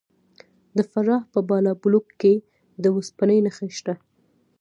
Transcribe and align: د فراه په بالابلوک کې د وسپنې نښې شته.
د 0.77 0.79
فراه 0.91 1.21
په 1.33 1.39
بالابلوک 1.49 2.05
کې 2.21 2.33
د 2.83 2.85
وسپنې 2.95 3.37
نښې 3.45 3.69
شته. 3.77 3.93